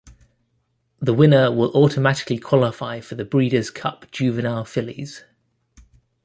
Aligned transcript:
The 0.99 1.13
winner 1.13 1.51
will 1.51 1.69
automatically 1.77 2.39
qualify 2.39 3.01
for 3.01 3.13
the 3.13 3.23
Breeders' 3.23 3.69
Cup 3.69 4.09
Juvenile 4.09 4.65
Fillies. 4.65 5.23